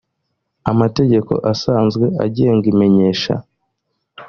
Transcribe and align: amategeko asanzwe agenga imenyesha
amategeko 0.71 1.33
asanzwe 1.51 2.05
agenga 2.25 2.65
imenyesha 2.73 3.33